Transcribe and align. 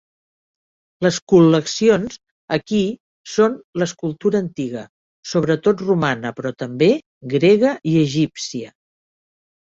Les 1.05 1.17
col·leccions 1.31 2.15
aquí 2.55 2.79
són 3.33 3.57
l'escultura 3.81 4.41
antiga, 4.45 4.81
sobretot 5.33 5.83
romana, 5.89 6.31
però 6.39 6.53
també 6.63 6.87
grega 7.35 7.75
i 7.93 7.95
egípcia. 8.05 8.73